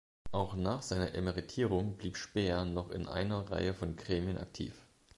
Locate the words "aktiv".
4.39-4.73